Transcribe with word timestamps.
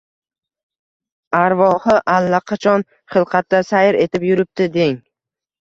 Arvohi... 1.41 1.97
allaqachon 2.15 2.87
xilqatda 3.17 3.63
sayr 3.71 4.03
etib 4.07 4.27
yuribdi, 4.31 4.71
deng. 4.81 4.99